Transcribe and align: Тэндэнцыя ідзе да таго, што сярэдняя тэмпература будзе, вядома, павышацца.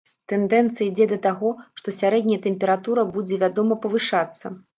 Тэндэнцыя 0.31 0.85
ідзе 0.91 1.05
да 1.11 1.19
таго, 1.25 1.51
што 1.81 1.93
сярэдняя 1.99 2.41
тэмпература 2.47 3.05
будзе, 3.13 3.39
вядома, 3.45 3.79
павышацца. 3.87 4.55